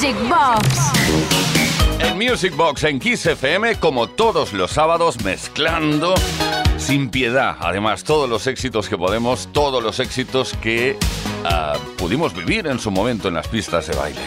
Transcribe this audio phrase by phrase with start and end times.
[0.00, 0.78] Music Box.
[1.98, 6.14] El Music Box en Kiss FM, como todos los sábados, mezclando
[6.78, 7.58] sin piedad.
[7.60, 10.96] Además, todos los éxitos que podemos, todos los éxitos que
[11.44, 14.22] uh, pudimos vivir en su momento en las pistas de baile.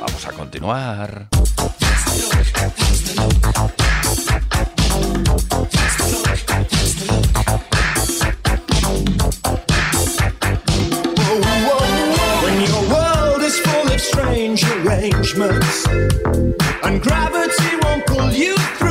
[0.00, 1.26] Vamos a continuar.
[15.36, 18.87] And gravity won't pull you through,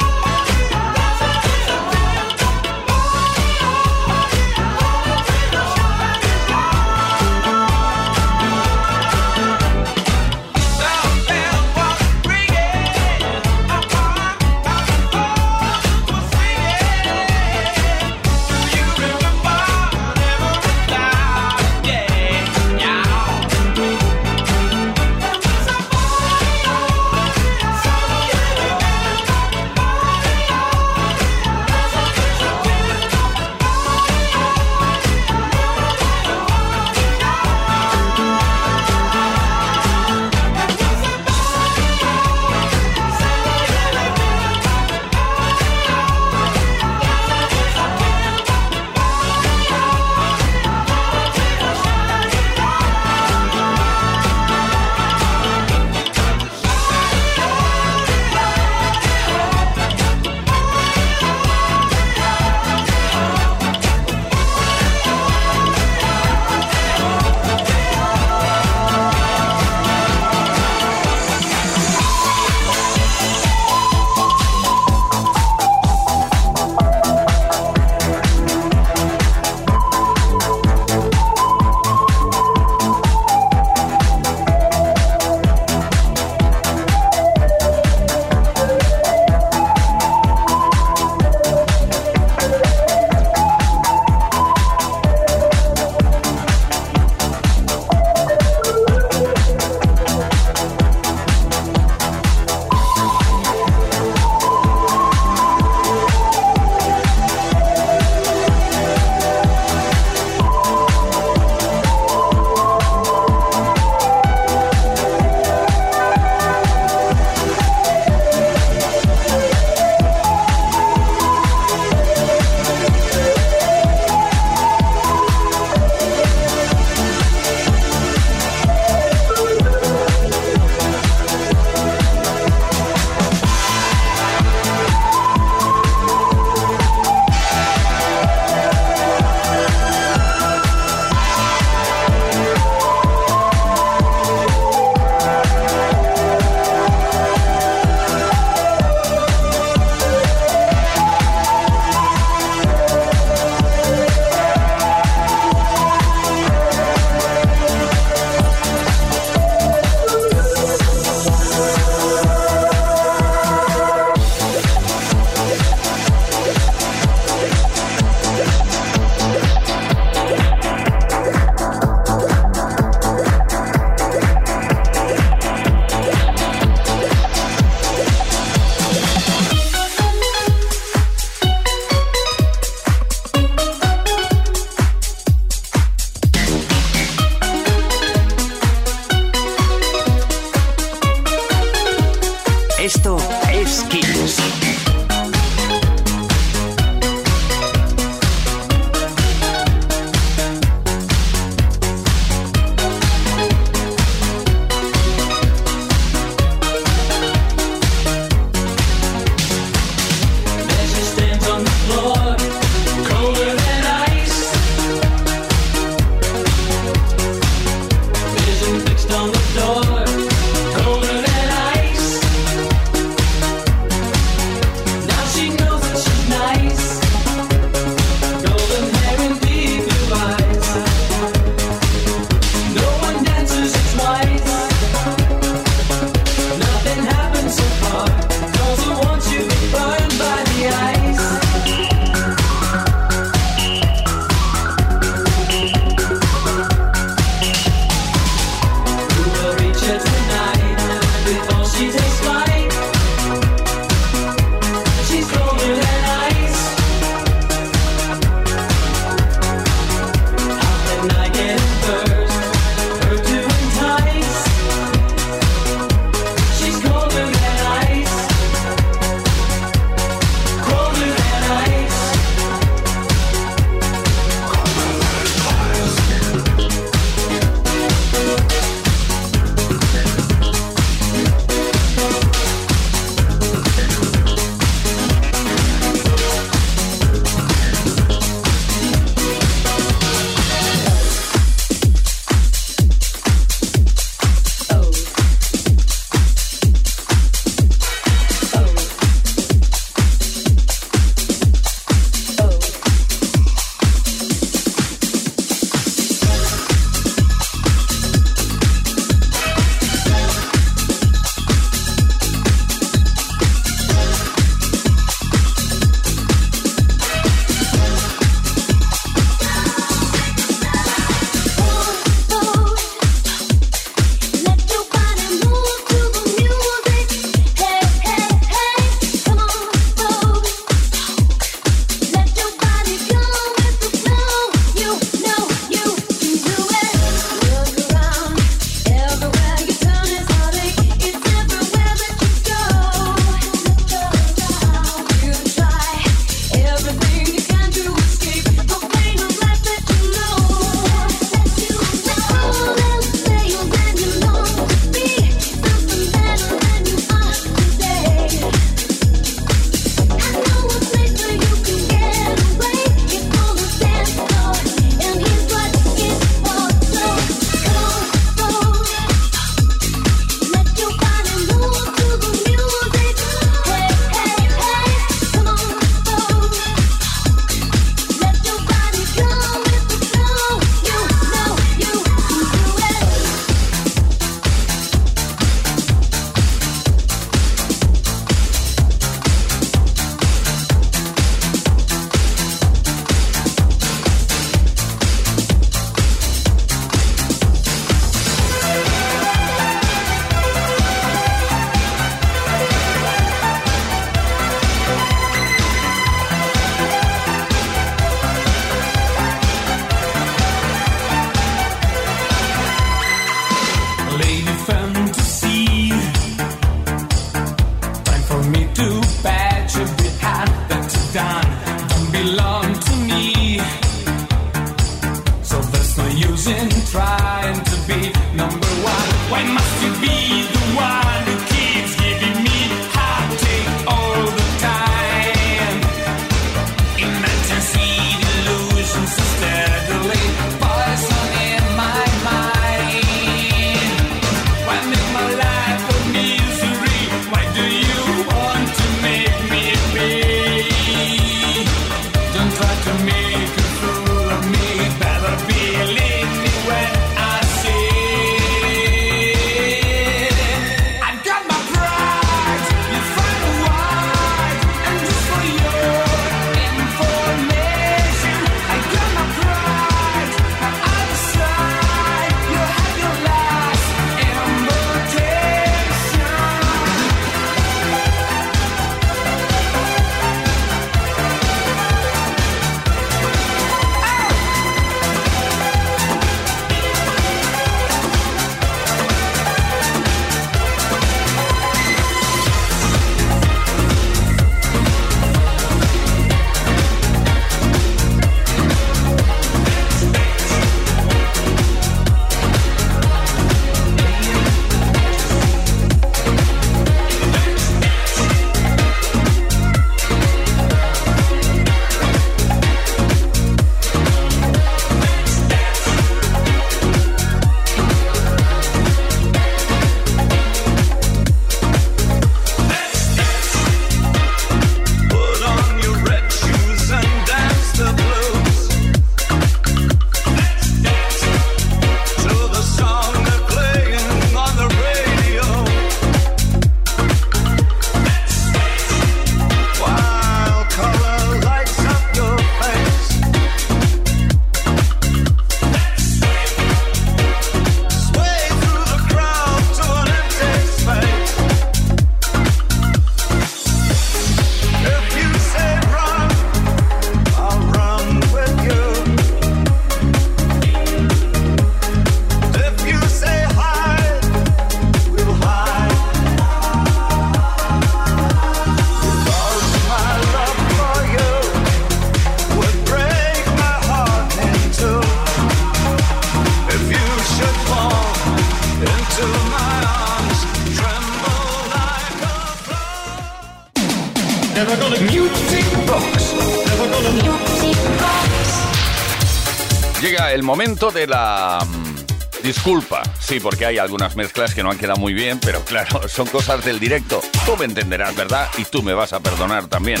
[590.46, 593.02] momento de la mm, disculpa.
[593.18, 596.64] Sí, porque hay algunas mezclas que no han quedado muy bien, pero claro, son cosas
[596.64, 597.20] del directo.
[597.44, 598.48] Tú me entenderás, ¿verdad?
[598.56, 600.00] Y tú me vas a perdonar también.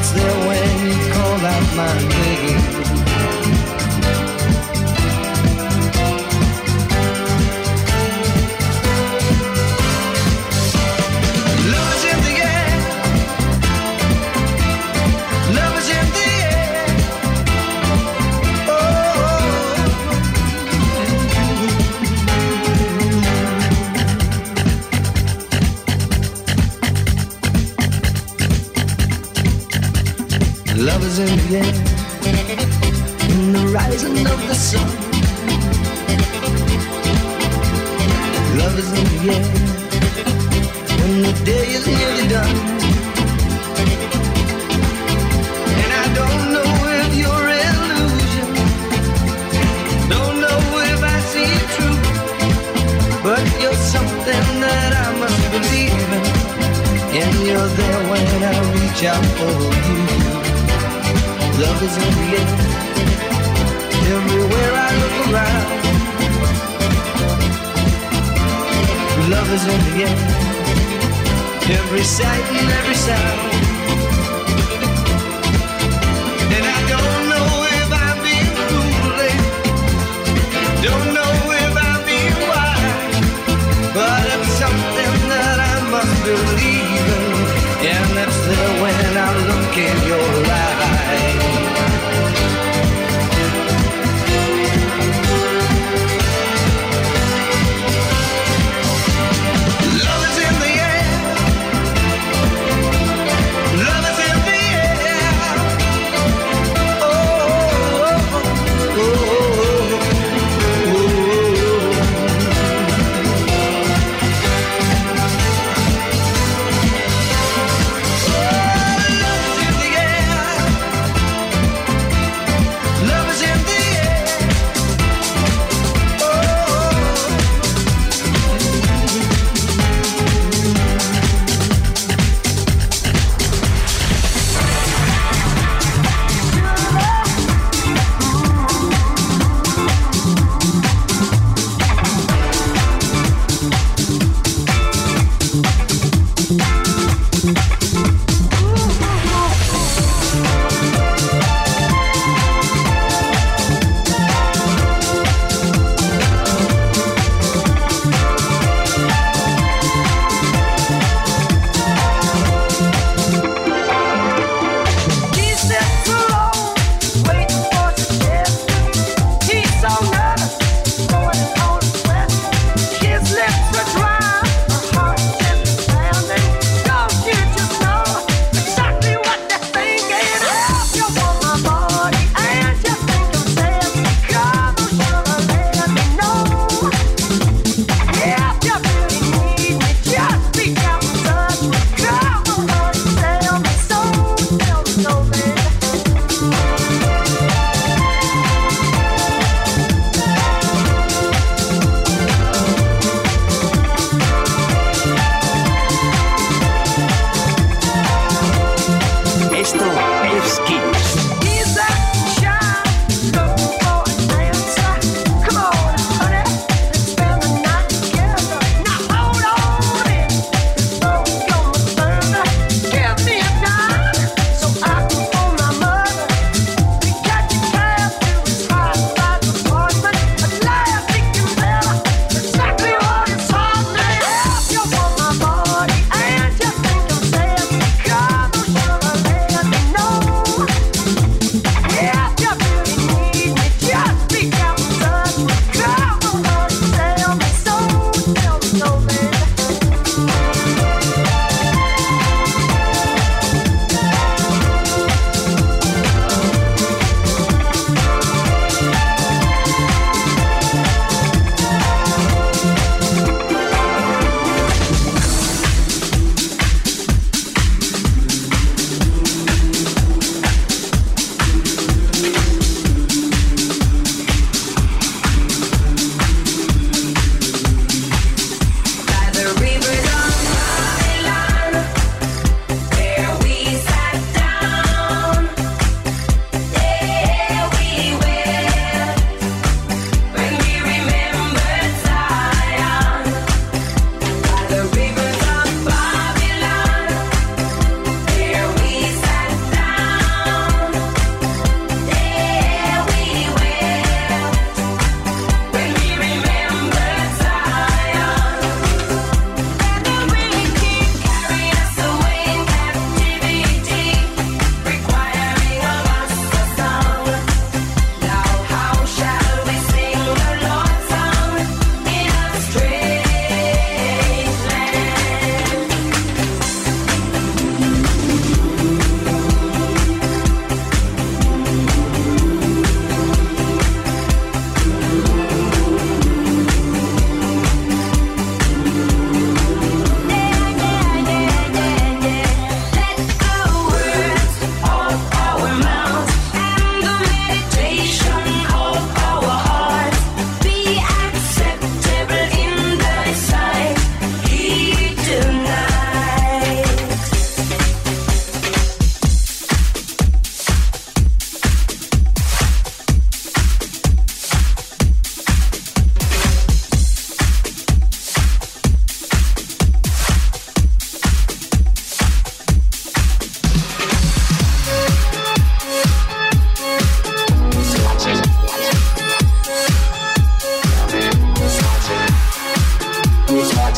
[0.00, 2.79] It's there when you call out my name.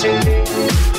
[0.04, 0.91] noite.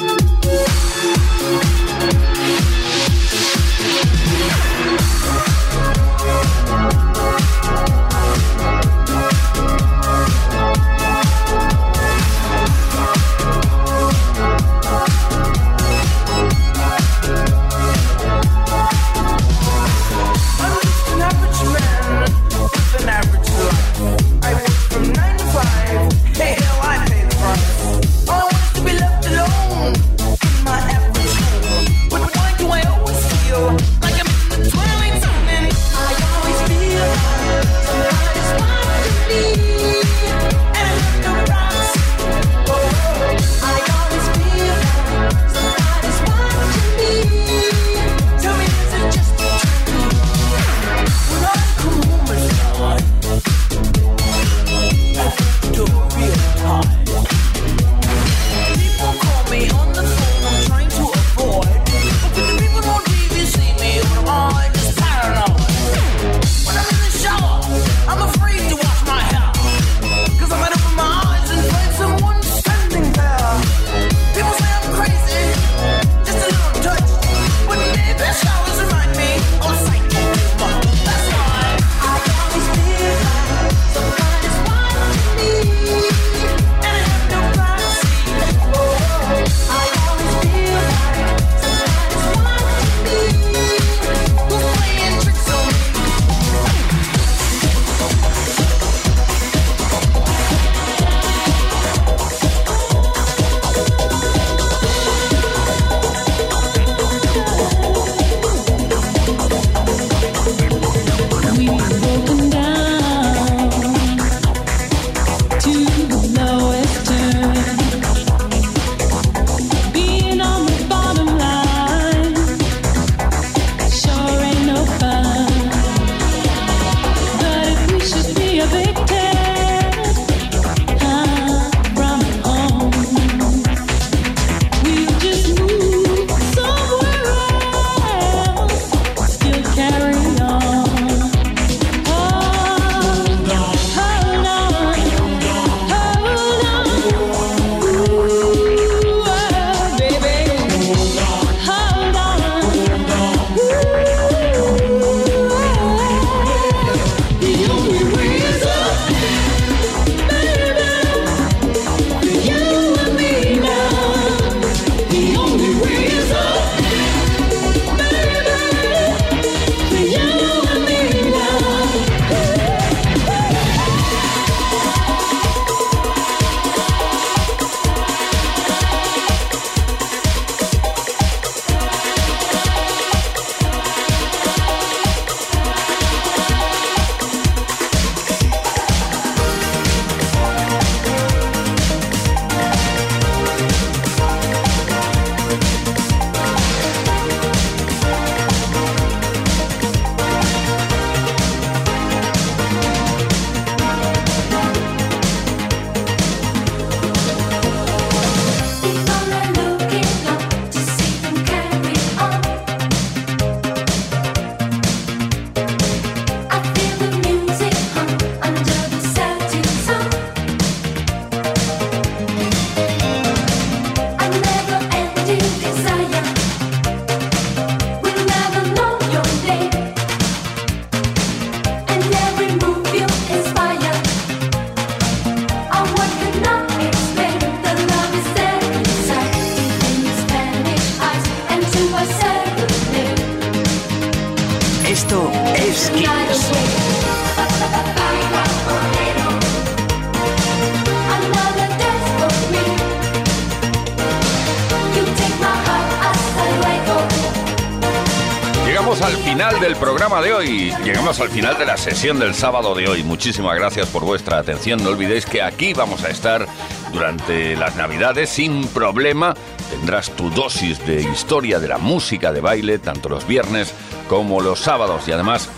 [261.24, 263.02] al final de la sesión del sábado de hoy.
[263.02, 264.84] Muchísimas gracias por vuestra atención.
[264.84, 266.46] No olvidéis que aquí vamos a estar
[266.92, 269.34] durante las Navidades sin problema.
[269.70, 273.74] Tendrás tu dosis de historia de la música de baile, tanto los viernes
[274.10, 275.08] como los sábados.
[275.08, 275.50] Y además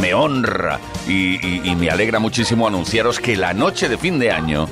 [0.00, 4.68] me honra y, y me alegra muchísimo anunciaros que la noche de fin de año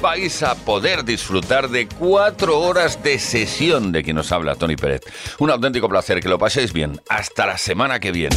[0.00, 5.02] vais a poder disfrutar de cuatro horas de sesión de quien nos habla Tony Pérez.
[5.38, 6.98] Un auténtico placer, que lo paséis bien.
[7.10, 8.36] Hasta la semana que viene.